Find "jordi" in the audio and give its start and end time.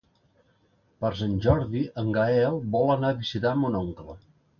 1.45-1.81